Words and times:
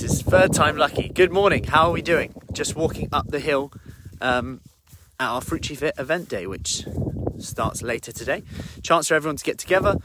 This 0.00 0.14
is 0.14 0.22
third 0.22 0.54
time 0.54 0.78
lucky. 0.78 1.10
Good 1.10 1.30
morning. 1.30 1.64
How 1.64 1.88
are 1.88 1.92
we 1.92 2.00
doing? 2.00 2.32
Just 2.52 2.74
walking 2.74 3.10
up 3.12 3.28
the 3.28 3.38
hill 3.38 3.70
um, 4.22 4.62
at 5.18 5.28
our 5.28 5.42
Fruity 5.42 5.74
Fit 5.74 5.92
event 5.98 6.26
day, 6.26 6.46
which 6.46 6.86
starts 7.36 7.82
later 7.82 8.10
today. 8.10 8.42
Chance 8.82 9.08
for 9.08 9.14
everyone 9.14 9.36
to 9.36 9.44
get 9.44 9.58
together, 9.58 9.98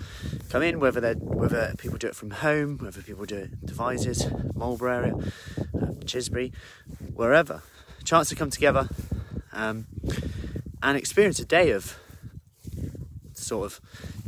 come 0.50 0.64
in, 0.64 0.82
whether 0.82 1.00
they 1.00 1.14
whether 1.14 1.74
people 1.78 1.98
do 1.98 2.08
it 2.08 2.16
from 2.18 2.32
home, 2.32 2.78
whether 2.80 3.02
people 3.02 3.24
do 3.24 3.38
it 3.38 3.44
in 3.44 3.60
Devizes, 3.64 4.28
Marlborough 4.54 4.98
area, 4.98 5.14
uh, 5.58 5.94
Chisbury, 6.04 6.52
wherever. 7.14 7.64
Chance 8.04 8.28
to 8.28 8.36
come 8.36 8.50
together 8.50 8.90
um, 9.54 9.86
and 10.84 10.98
experience 10.98 11.40
a 11.40 11.46
day 11.46 11.72
of 11.72 11.98
sort 13.34 13.66
of 13.66 13.80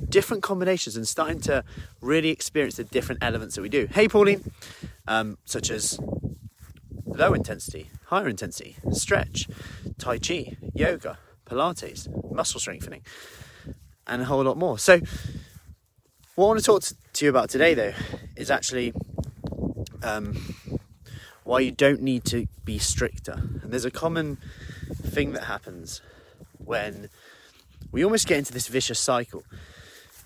different 0.08 0.44
combinations 0.44 0.96
and 0.96 1.06
starting 1.06 1.42
to 1.42 1.66
really 2.00 2.30
experience 2.30 2.76
the 2.76 2.86
different 2.86 3.22
elements 3.22 3.56
that 3.56 3.62
we 3.62 3.68
do. 3.68 3.86
Hey, 3.92 4.08
Pauline, 4.08 4.50
um, 5.08 5.38
such 5.46 5.72
as 5.72 6.00
low 7.06 7.34
intensity, 7.34 7.90
higher 8.06 8.28
intensity, 8.28 8.76
stretch, 8.92 9.48
Tai 9.98 10.20
Chi, 10.20 10.58
yoga, 10.74 11.18
Pilates, 11.46 12.08
muscle 12.32 12.60
strengthening, 12.60 13.02
and 14.06 14.22
a 14.22 14.26
whole 14.26 14.44
lot 14.44 14.58
more. 14.58 14.78
So, 14.78 15.00
what 16.36 16.46
I 16.46 16.48
want 16.48 16.60
to 16.60 16.66
talk 16.66 16.84
to 17.14 17.26
you 17.26 17.30
about 17.30 17.50
today, 17.50 17.74
though, 17.74 17.94
is 18.36 18.52
actually 18.52 18.94
um, 20.04 20.56
why 21.44 21.62
you 21.62 21.72
don't 21.72 22.02
need 22.02 22.26
to 22.26 22.48
be 22.66 22.78
stricter. 22.78 23.42
And 23.64 23.72
there's 23.72 23.86
a 23.86 23.92
common 23.92 24.38
thing 24.94 25.32
that 25.34 25.46
happens 25.46 26.02
when 26.58 27.10
we 27.92 28.04
almost 28.04 28.28
get 28.28 28.38
into 28.38 28.54
this 28.54 28.68
vicious 28.68 29.00
cycle 29.00 29.44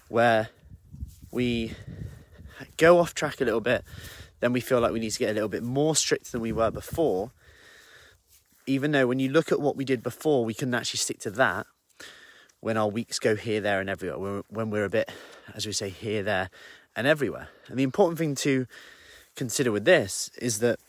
where 0.10 0.50
we 1.32 1.74
go 2.78 3.00
off 3.00 3.14
track 3.14 3.40
a 3.40 3.46
little 3.46 3.62
bit, 3.62 3.84
then 4.42 4.52
we 4.52 4.60
feel 4.60 4.82
like 4.82 4.92
we 4.92 5.00
need 5.00 5.12
to 5.12 5.20
get 5.20 5.30
a 5.30 5.34
little 5.34 5.50
bit 5.50 5.64
more 5.64 5.96
strict 5.96 6.32
than 6.32 6.42
we 6.42 6.52
were 6.52 6.72
before. 6.72 7.32
Even 8.68 8.92
though 8.92 9.08
when 9.08 9.20
you 9.20 9.30
look 9.30 9.52
at 9.52 9.62
what 9.62 9.76
we 9.78 9.86
did 9.86 10.04
before, 10.04 10.44
we 10.44 10.54
couldn't 10.54 10.76
actually 10.76 10.98
stick 10.98 11.20
to 11.22 11.32
that 11.32 11.66
when 12.60 12.78
our 12.78 12.88
weeks 12.88 13.18
go 13.18 13.36
here, 13.36 13.60
there, 13.62 13.80
and 13.80 13.90
everywhere, 13.90 14.44
when 14.50 14.70
we're 14.70 14.86
a 14.86 14.90
bit, 14.90 15.10
as 15.56 15.66
we 15.66 15.72
say, 15.72 15.90
here, 15.90 16.22
there, 16.22 16.50
and 16.96 17.08
everywhere. 17.08 17.50
And 17.68 17.80
the 17.80 17.84
important 17.84 18.20
thing 18.20 18.36
to 18.36 18.68
consider 19.36 19.72
with 19.72 19.86
this 19.86 20.30
is 20.40 20.60
that 20.60 20.80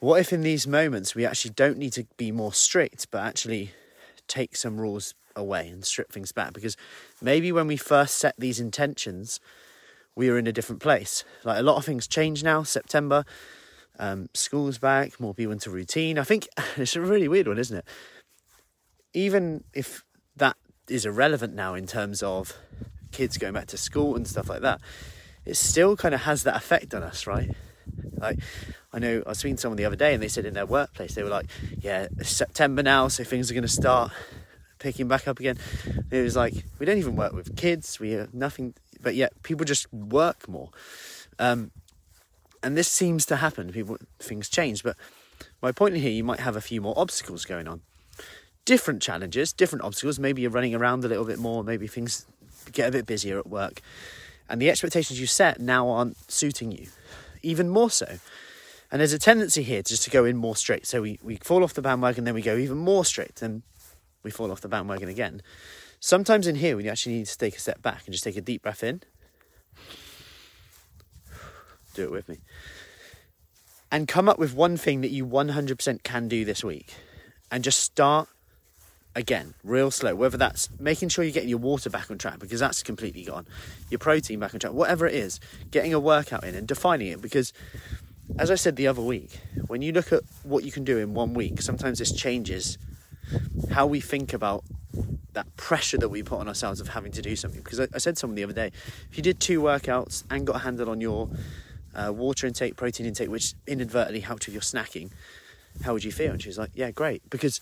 what 0.00 0.20
if 0.20 0.32
in 0.32 0.42
these 0.42 0.66
moments 0.66 1.14
we 1.14 1.26
actually 1.26 1.52
don't 1.52 1.76
need 1.76 1.92
to 1.94 2.06
be 2.16 2.30
more 2.30 2.52
strict, 2.52 3.10
but 3.10 3.22
actually 3.22 3.72
take 4.26 4.56
some 4.56 4.80
rules 4.80 5.14
away 5.34 5.68
and 5.68 5.84
strip 5.84 6.12
things 6.12 6.32
back 6.32 6.52
because 6.52 6.76
maybe 7.20 7.52
when 7.52 7.66
we 7.66 7.76
first 7.76 8.16
set 8.16 8.34
these 8.38 8.60
intentions, 8.60 9.40
we 10.18 10.28
are 10.28 10.36
in 10.36 10.48
a 10.48 10.52
different 10.52 10.82
place. 10.82 11.24
Like 11.44 11.60
a 11.60 11.62
lot 11.62 11.76
of 11.76 11.84
things 11.84 12.08
change 12.08 12.42
now. 12.42 12.64
September, 12.64 13.24
um, 14.00 14.28
school's 14.34 14.76
back, 14.76 15.20
more 15.20 15.32
people 15.32 15.52
into 15.52 15.70
routine. 15.70 16.18
I 16.18 16.24
think 16.24 16.48
it's 16.76 16.96
a 16.96 17.00
really 17.00 17.28
weird 17.28 17.46
one, 17.46 17.56
isn't 17.56 17.78
it? 17.78 17.84
Even 19.14 19.62
if 19.72 20.04
that 20.36 20.56
is 20.88 21.06
irrelevant 21.06 21.54
now 21.54 21.74
in 21.74 21.86
terms 21.86 22.20
of 22.20 22.52
kids 23.12 23.38
going 23.38 23.54
back 23.54 23.68
to 23.68 23.78
school 23.78 24.16
and 24.16 24.26
stuff 24.26 24.48
like 24.48 24.60
that, 24.62 24.80
it 25.46 25.56
still 25.56 25.96
kind 25.96 26.14
of 26.14 26.22
has 26.22 26.42
that 26.42 26.56
effect 26.56 26.94
on 26.94 27.04
us, 27.04 27.24
right? 27.24 27.54
Like, 28.16 28.40
I 28.92 28.98
know 28.98 29.22
I 29.24 29.28
was 29.28 29.38
speaking 29.38 29.54
to 29.54 29.62
someone 29.62 29.76
the 29.76 29.84
other 29.84 29.96
day 29.96 30.14
and 30.14 30.22
they 30.22 30.28
said 30.28 30.46
in 30.46 30.54
their 30.54 30.66
workplace, 30.66 31.14
they 31.14 31.22
were 31.22 31.30
like, 31.30 31.46
Yeah, 31.78 32.08
September 32.22 32.82
now, 32.82 33.06
so 33.06 33.22
things 33.22 33.52
are 33.52 33.54
going 33.54 33.62
to 33.62 33.68
start 33.68 34.10
picking 34.78 35.08
back 35.08 35.28
up 35.28 35.38
again. 35.38 35.58
It 36.10 36.22
was 36.22 36.36
like 36.36 36.54
we 36.78 36.86
don't 36.86 36.98
even 36.98 37.16
work 37.16 37.32
with 37.32 37.56
kids. 37.56 38.00
We 38.00 38.12
have 38.12 38.34
nothing, 38.34 38.74
but 39.02 39.14
yet 39.14 39.32
people 39.42 39.64
just 39.64 39.92
work 39.92 40.48
more. 40.48 40.70
Um, 41.38 41.70
and 42.62 42.76
this 42.76 42.88
seems 42.88 43.24
to 43.26 43.36
happen. 43.36 43.72
People 43.72 43.98
things 44.18 44.48
change, 44.48 44.82
but 44.82 44.96
my 45.62 45.72
point 45.72 45.96
here, 45.96 46.10
you 46.10 46.24
might 46.24 46.40
have 46.40 46.56
a 46.56 46.60
few 46.60 46.80
more 46.80 46.94
obstacles 46.96 47.44
going 47.44 47.68
on, 47.68 47.82
different 48.64 49.02
challenges, 49.02 49.52
different 49.52 49.84
obstacles. 49.84 50.18
Maybe 50.18 50.42
you're 50.42 50.50
running 50.50 50.74
around 50.74 51.04
a 51.04 51.08
little 51.08 51.24
bit 51.24 51.38
more. 51.38 51.62
Maybe 51.62 51.86
things 51.86 52.26
get 52.72 52.88
a 52.88 52.92
bit 52.92 53.06
busier 53.06 53.38
at 53.38 53.46
work, 53.46 53.80
and 54.48 54.60
the 54.60 54.70
expectations 54.70 55.20
you 55.20 55.26
set 55.26 55.60
now 55.60 55.88
aren't 55.88 56.30
suiting 56.30 56.72
you, 56.72 56.88
even 57.42 57.68
more 57.68 57.90
so. 57.90 58.18
And 58.90 59.00
there's 59.00 59.12
a 59.12 59.18
tendency 59.18 59.62
here 59.62 59.82
just 59.82 60.02
to 60.04 60.10
go 60.10 60.24
in 60.24 60.36
more 60.36 60.56
straight. 60.56 60.86
So 60.86 61.02
we, 61.02 61.18
we 61.22 61.36
fall 61.36 61.62
off 61.62 61.74
the 61.74 61.82
bandwagon, 61.82 62.24
then 62.24 62.34
we 62.34 62.40
go 62.40 62.56
even 62.56 62.78
more 62.78 63.04
straight. 63.04 63.42
And 63.42 63.62
we 64.22 64.30
fall 64.30 64.50
off 64.50 64.60
the 64.60 64.68
bandwagon 64.68 65.08
again. 65.08 65.42
Sometimes 66.00 66.46
in 66.46 66.56
here, 66.56 66.76
we 66.76 66.88
actually 66.88 67.16
need 67.16 67.26
to 67.26 67.38
take 67.38 67.56
a 67.56 67.60
step 67.60 67.82
back 67.82 68.02
and 68.06 68.12
just 68.12 68.24
take 68.24 68.36
a 68.36 68.40
deep 68.40 68.62
breath 68.62 68.82
in. 68.82 69.02
Do 71.94 72.04
it 72.04 72.10
with 72.10 72.28
me. 72.28 72.38
And 73.90 74.06
come 74.06 74.28
up 74.28 74.38
with 74.38 74.54
one 74.54 74.76
thing 74.76 75.00
that 75.00 75.10
you 75.10 75.26
100% 75.26 76.02
can 76.02 76.28
do 76.28 76.44
this 76.44 76.62
week. 76.62 76.94
And 77.50 77.64
just 77.64 77.80
start 77.80 78.28
again, 79.18 79.54
real 79.64 79.90
slow. 79.90 80.14
Whether 80.14 80.38
that's 80.38 80.68
making 80.78 81.08
sure 81.08 81.24
you're 81.24 81.32
getting 81.32 81.48
your 81.48 81.58
water 81.58 81.90
back 81.90 82.10
on 82.10 82.18
track 82.18 82.38
because 82.38 82.60
that's 82.60 82.82
completely 82.82 83.24
gone, 83.24 83.46
your 83.90 83.98
protein 83.98 84.38
back 84.38 84.54
on 84.54 84.60
track, 84.60 84.72
whatever 84.72 85.06
it 85.06 85.14
is, 85.14 85.40
getting 85.70 85.92
a 85.92 85.98
workout 86.00 86.44
in 86.44 86.54
and 86.54 86.68
defining 86.68 87.08
it. 87.08 87.20
Because, 87.20 87.52
as 88.38 88.50
I 88.50 88.54
said 88.54 88.76
the 88.76 88.86
other 88.86 89.02
week, 89.02 89.40
when 89.66 89.82
you 89.82 89.92
look 89.92 90.12
at 90.12 90.22
what 90.44 90.64
you 90.64 90.70
can 90.70 90.84
do 90.84 90.98
in 90.98 91.14
one 91.14 91.34
week, 91.34 91.60
sometimes 91.60 91.98
this 91.98 92.12
changes 92.12 92.78
how 93.70 93.86
we 93.86 94.00
think 94.00 94.32
about 94.32 94.64
that 95.32 95.56
pressure 95.56 95.98
that 95.98 96.08
we 96.08 96.22
put 96.22 96.40
on 96.40 96.48
ourselves 96.48 96.80
of 96.80 96.88
having 96.88 97.12
to 97.12 97.22
do 97.22 97.36
something. 97.36 97.62
Because 97.62 97.80
I, 97.80 97.86
I 97.94 97.98
said 97.98 98.16
to 98.16 98.20
someone 98.20 98.34
the 98.34 98.44
other 98.44 98.52
day, 98.52 98.72
if 99.10 99.16
you 99.16 99.22
did 99.22 99.38
two 99.40 99.60
workouts 99.60 100.24
and 100.30 100.46
got 100.46 100.56
a 100.56 100.58
handle 100.60 100.90
on 100.90 101.00
your 101.00 101.28
uh, 101.94 102.12
water 102.12 102.46
intake, 102.46 102.76
protein 102.76 103.06
intake, 103.06 103.30
which 103.30 103.54
inadvertently 103.66 104.20
helped 104.20 104.46
with 104.46 104.54
your 104.54 104.62
snacking, 104.62 105.10
how 105.84 105.92
would 105.92 106.04
you 106.04 106.12
feel? 106.12 106.32
And 106.32 106.42
she 106.42 106.48
was 106.48 106.58
like, 106.58 106.70
yeah, 106.74 106.90
great. 106.90 107.28
Because 107.30 107.60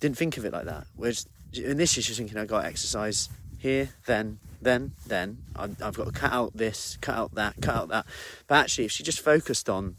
didn't 0.00 0.16
think 0.16 0.36
of 0.36 0.44
it 0.44 0.52
like 0.52 0.64
that. 0.64 0.86
Whereas 0.96 1.26
initially 1.54 2.02
she 2.02 2.10
was 2.10 2.18
thinking, 2.18 2.38
I 2.38 2.44
got 2.44 2.64
exercise 2.64 3.28
here, 3.58 3.90
then, 4.06 4.38
then, 4.62 4.92
then. 5.06 5.38
I've, 5.56 5.80
I've 5.82 5.96
got 5.96 6.06
to 6.06 6.12
cut 6.12 6.32
out 6.32 6.56
this, 6.56 6.98
cut 7.00 7.16
out 7.16 7.34
that, 7.34 7.56
cut 7.60 7.74
out 7.74 7.88
that. 7.88 8.06
But 8.46 8.56
actually, 8.56 8.84
if 8.84 8.92
she 8.92 9.02
just 9.02 9.20
focused 9.20 9.68
on 9.68 9.96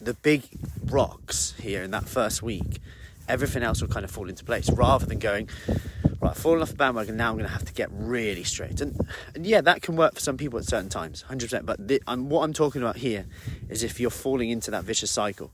the 0.00 0.14
big 0.14 0.44
rocks 0.84 1.54
here 1.60 1.82
in 1.82 1.90
that 1.92 2.08
first 2.08 2.42
week, 2.42 2.80
everything 3.28 3.62
else 3.62 3.80
will 3.80 3.88
kind 3.88 4.04
of 4.04 4.10
fall 4.10 4.28
into 4.28 4.44
place 4.44 4.70
rather 4.70 5.06
than 5.06 5.18
going, 5.18 5.48
right, 6.20 6.30
I've 6.30 6.36
fallen 6.36 6.62
off 6.62 6.70
the 6.70 6.76
bandwagon, 6.76 7.16
now 7.16 7.30
I'm 7.30 7.36
going 7.36 7.46
to 7.46 7.52
have 7.52 7.64
to 7.64 7.72
get 7.72 7.88
really 7.92 8.44
straight. 8.44 8.80
And, 8.80 8.98
and 9.34 9.46
yeah, 9.46 9.60
that 9.60 9.82
can 9.82 9.96
work 9.96 10.14
for 10.14 10.20
some 10.20 10.36
people 10.36 10.58
at 10.58 10.64
certain 10.64 10.88
times, 10.88 11.24
100%. 11.28 11.66
But 11.66 11.86
the, 11.86 12.02
um, 12.06 12.28
what 12.28 12.42
I'm 12.42 12.52
talking 12.52 12.82
about 12.82 12.96
here 12.96 13.26
is 13.68 13.82
if 13.82 14.00
you're 14.00 14.10
falling 14.10 14.50
into 14.50 14.70
that 14.70 14.84
vicious 14.84 15.10
cycle 15.10 15.52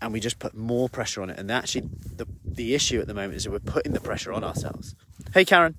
and 0.00 0.12
we 0.12 0.20
just 0.20 0.38
put 0.38 0.54
more 0.54 0.88
pressure 0.88 1.22
on 1.22 1.30
it. 1.30 1.38
And 1.38 1.50
actually, 1.50 1.88
the, 2.16 2.26
the 2.44 2.74
issue 2.74 3.00
at 3.00 3.06
the 3.06 3.14
moment 3.14 3.34
is 3.34 3.44
that 3.44 3.50
we're 3.50 3.58
putting 3.58 3.92
the 3.92 4.00
pressure 4.00 4.32
on 4.32 4.44
ourselves. 4.44 4.94
Hey, 5.34 5.44
Karen. 5.44 5.76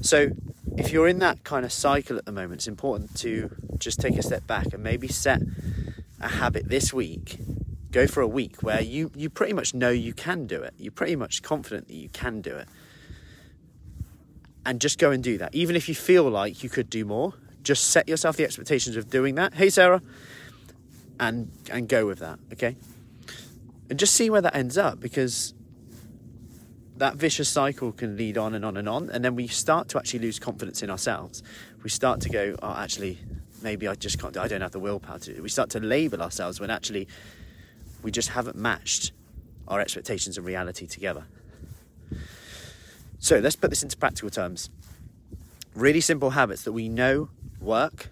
So, 0.00 0.28
if 0.76 0.92
you're 0.92 1.08
in 1.08 1.18
that 1.20 1.44
kind 1.44 1.64
of 1.64 1.72
cycle 1.72 2.16
at 2.16 2.26
the 2.26 2.32
moment, 2.32 2.54
it's 2.54 2.68
important 2.68 3.16
to 3.18 3.50
just 3.78 4.00
take 4.00 4.16
a 4.16 4.22
step 4.22 4.46
back 4.46 4.72
and 4.72 4.82
maybe 4.82 5.08
set 5.08 5.40
a 6.20 6.28
habit 6.28 6.68
this 6.68 6.92
week 6.92 7.38
go 7.94 8.08
for 8.08 8.20
a 8.20 8.26
week 8.26 8.62
where 8.62 8.82
you, 8.82 9.10
you 9.14 9.30
pretty 9.30 9.52
much 9.52 9.72
know 9.72 9.88
you 9.88 10.12
can 10.12 10.46
do 10.46 10.60
it. 10.60 10.74
You're 10.76 10.92
pretty 10.92 11.14
much 11.14 11.42
confident 11.42 11.86
that 11.86 11.94
you 11.94 12.08
can 12.08 12.40
do 12.40 12.56
it. 12.56 12.68
And 14.66 14.80
just 14.80 14.98
go 14.98 15.12
and 15.12 15.22
do 15.22 15.38
that. 15.38 15.54
Even 15.54 15.76
if 15.76 15.88
you 15.88 15.94
feel 15.94 16.28
like 16.28 16.64
you 16.64 16.68
could 16.68 16.90
do 16.90 17.04
more, 17.04 17.34
just 17.62 17.90
set 17.90 18.08
yourself 18.08 18.36
the 18.36 18.44
expectations 18.44 18.96
of 18.96 19.08
doing 19.08 19.36
that. 19.36 19.54
Hey, 19.54 19.70
Sarah. 19.70 20.02
And, 21.20 21.52
and 21.70 21.88
go 21.88 22.06
with 22.06 22.18
that, 22.18 22.40
okay? 22.52 22.76
And 23.88 23.98
just 23.98 24.14
see 24.14 24.28
where 24.28 24.40
that 24.40 24.56
ends 24.56 24.76
up 24.76 24.98
because 24.98 25.54
that 26.96 27.14
vicious 27.14 27.48
cycle 27.48 27.92
can 27.92 28.16
lead 28.16 28.36
on 28.36 28.54
and 28.54 28.64
on 28.64 28.76
and 28.76 28.88
on. 28.88 29.08
And 29.10 29.24
then 29.24 29.36
we 29.36 29.46
start 29.46 29.88
to 29.90 29.98
actually 29.98 30.20
lose 30.20 30.40
confidence 30.40 30.82
in 30.82 30.90
ourselves. 30.90 31.44
We 31.84 31.90
start 31.90 32.20
to 32.22 32.28
go, 32.28 32.56
oh, 32.60 32.74
actually, 32.74 33.20
maybe 33.62 33.86
I 33.86 33.94
just 33.94 34.18
can't 34.18 34.34
do 34.34 34.40
I 34.40 34.48
don't 34.48 34.62
have 34.62 34.72
the 34.72 34.80
willpower 34.80 35.20
to 35.20 35.30
do 35.30 35.36
it. 35.36 35.42
We 35.42 35.48
start 35.48 35.70
to 35.70 35.80
label 35.80 36.20
ourselves 36.22 36.58
when 36.58 36.70
actually 36.70 37.06
we 38.04 38.10
just 38.10 38.28
haven't 38.28 38.54
matched 38.54 39.10
our 39.66 39.80
expectations 39.80 40.36
and 40.36 40.46
reality 40.46 40.86
together. 40.86 41.24
So 43.18 43.38
let's 43.38 43.56
put 43.56 43.70
this 43.70 43.82
into 43.82 43.96
practical 43.96 44.28
terms. 44.28 44.68
Really 45.74 46.02
simple 46.02 46.30
habits 46.30 46.62
that 46.64 46.72
we 46.72 46.88
know 46.88 47.30
work 47.60 48.10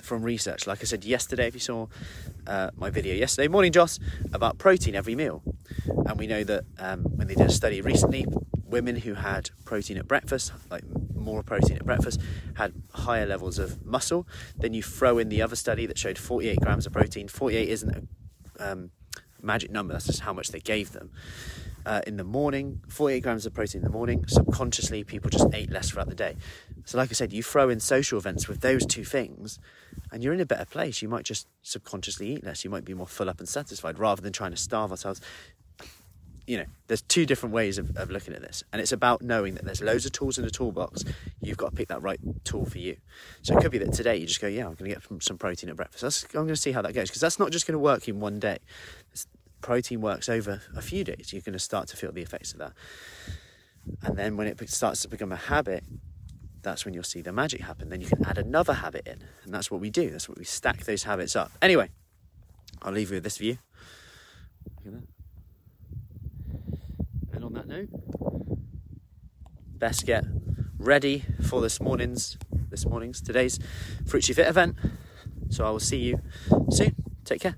from 0.00 0.22
research. 0.22 0.66
Like 0.66 0.80
I 0.80 0.84
said 0.84 1.04
yesterday, 1.04 1.48
if 1.48 1.54
you 1.54 1.60
saw 1.60 1.88
uh, 2.46 2.70
my 2.76 2.88
video 2.88 3.14
yesterday, 3.14 3.48
morning 3.48 3.72
Joss, 3.72 3.98
about 4.32 4.58
protein 4.58 4.94
every 4.94 5.16
meal. 5.16 5.42
And 6.06 6.16
we 6.16 6.28
know 6.28 6.44
that 6.44 6.64
um, 6.78 7.02
when 7.02 7.26
they 7.26 7.34
did 7.34 7.48
a 7.48 7.52
study 7.52 7.80
recently, 7.80 8.24
women 8.64 8.94
who 8.94 9.14
had 9.14 9.50
protein 9.64 9.98
at 9.98 10.06
breakfast, 10.06 10.52
like 10.70 10.84
more 11.16 11.42
protein 11.42 11.76
at 11.76 11.84
breakfast, 11.84 12.20
had 12.54 12.72
higher 12.94 13.26
levels 13.26 13.58
of 13.58 13.84
muscle. 13.84 14.26
Then 14.56 14.72
you 14.72 14.82
throw 14.84 15.18
in 15.18 15.28
the 15.28 15.42
other 15.42 15.56
study 15.56 15.84
that 15.86 15.98
showed 15.98 16.16
48 16.16 16.60
grams 16.60 16.86
of 16.86 16.92
protein. 16.92 17.26
48 17.26 17.68
isn't 17.68 17.90
a 17.90 18.02
um, 18.60 18.90
magic 19.42 19.70
number, 19.70 19.92
that's 19.92 20.06
just 20.06 20.20
how 20.20 20.32
much 20.32 20.48
they 20.48 20.60
gave 20.60 20.92
them. 20.92 21.10
uh, 21.86 22.00
in 22.06 22.16
the 22.16 22.24
morning, 22.24 22.80
48 22.88 23.20
grams 23.20 23.46
of 23.46 23.54
protein 23.54 23.80
in 23.80 23.84
the 23.84 23.90
morning. 23.90 24.24
Subconsciously, 24.26 25.04
people 25.04 25.30
just 25.30 25.46
ate 25.52 25.70
less 25.70 25.90
throughout 25.90 26.08
the 26.08 26.14
day. 26.14 26.36
So, 26.84 26.98
like 26.98 27.10
I 27.10 27.12
said, 27.14 27.32
you 27.32 27.42
throw 27.42 27.68
in 27.68 27.80
social 27.80 28.18
events 28.18 28.48
with 28.48 28.60
those 28.60 28.84
two 28.84 29.04
things, 29.04 29.58
and 30.12 30.22
you're 30.22 30.34
in 30.34 30.40
a 30.40 30.46
better 30.46 30.64
place. 30.64 31.02
You 31.02 31.08
might 31.08 31.24
just 31.24 31.46
subconsciously 31.62 32.34
eat 32.34 32.44
less. 32.44 32.64
You 32.64 32.70
might 32.70 32.84
be 32.84 32.94
more 32.94 33.06
full 33.06 33.30
up 33.30 33.38
and 33.38 33.48
satisfied 33.48 33.98
rather 33.98 34.20
than 34.22 34.32
trying 34.32 34.50
to 34.50 34.56
starve 34.56 34.90
ourselves. 34.90 35.20
You 36.50 36.58
know, 36.58 36.64
there's 36.88 37.02
two 37.02 37.26
different 37.26 37.54
ways 37.54 37.78
of, 37.78 37.96
of 37.96 38.10
looking 38.10 38.34
at 38.34 38.42
this, 38.42 38.64
and 38.72 38.82
it's 38.82 38.90
about 38.90 39.22
knowing 39.22 39.54
that 39.54 39.64
there's 39.64 39.80
loads 39.80 40.04
of 40.04 40.10
tools 40.10 40.36
in 40.36 40.44
the 40.44 40.50
toolbox. 40.50 41.04
You've 41.40 41.56
got 41.56 41.70
to 41.70 41.76
pick 41.76 41.86
that 41.86 42.02
right 42.02 42.18
tool 42.42 42.64
for 42.64 42.78
you. 42.78 42.96
So 43.42 43.56
it 43.56 43.62
could 43.62 43.70
be 43.70 43.78
that 43.78 43.92
today 43.92 44.16
you 44.16 44.26
just 44.26 44.40
go, 44.40 44.48
yeah, 44.48 44.66
I'm 44.66 44.74
going 44.74 44.90
to 44.90 44.96
get 44.96 45.22
some 45.22 45.38
protein 45.38 45.70
at 45.70 45.76
breakfast. 45.76 46.02
That's, 46.02 46.24
I'm 46.24 46.46
going 46.46 46.48
to 46.48 46.56
see 46.56 46.72
how 46.72 46.82
that 46.82 46.92
goes 46.92 47.08
because 47.08 47.20
that's 47.20 47.38
not 47.38 47.52
just 47.52 47.68
going 47.68 47.74
to 47.74 47.78
work 47.78 48.08
in 48.08 48.18
one 48.18 48.40
day. 48.40 48.58
It's, 49.12 49.28
protein 49.60 50.00
works 50.00 50.28
over 50.28 50.60
a 50.74 50.82
few 50.82 51.04
days. 51.04 51.32
You're 51.32 51.42
going 51.42 51.52
to 51.52 51.60
start 51.60 51.86
to 51.90 51.96
feel 51.96 52.10
the 52.10 52.22
effects 52.22 52.52
of 52.52 52.58
that, 52.58 52.72
and 54.02 54.16
then 54.16 54.36
when 54.36 54.48
it 54.48 54.58
starts 54.70 55.02
to 55.02 55.08
become 55.08 55.30
a 55.30 55.36
habit, 55.36 55.84
that's 56.62 56.84
when 56.84 56.94
you'll 56.94 57.04
see 57.04 57.20
the 57.20 57.32
magic 57.32 57.60
happen. 57.60 57.90
Then 57.90 58.00
you 58.00 58.08
can 58.08 58.24
add 58.24 58.38
another 58.38 58.72
habit 58.72 59.06
in, 59.06 59.22
and 59.44 59.54
that's 59.54 59.70
what 59.70 59.80
we 59.80 59.88
do. 59.88 60.10
That's 60.10 60.28
what 60.28 60.36
we 60.36 60.44
stack 60.44 60.82
those 60.84 61.04
habits 61.04 61.36
up. 61.36 61.52
Anyway, 61.62 61.90
I'll 62.82 62.92
leave 62.92 63.10
you 63.10 63.18
with 63.18 63.24
this 63.24 63.38
view. 63.38 63.58
Note, 67.70 67.88
best 69.78 70.04
get 70.04 70.24
ready 70.76 71.24
for 71.40 71.60
this 71.60 71.80
morning's 71.80 72.36
this 72.68 72.84
morning's 72.84 73.22
today's 73.22 73.60
Fruity 74.04 74.32
Fit 74.32 74.48
event. 74.48 74.74
So 75.50 75.64
I 75.64 75.70
will 75.70 75.78
see 75.78 75.98
you 75.98 76.20
soon. 76.68 76.96
Take 77.24 77.42
care. 77.42 77.54